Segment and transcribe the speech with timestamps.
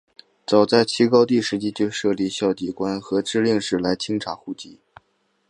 [0.47, 4.79] 早在齐高帝时期就设立校籍官和置令史来清查户籍。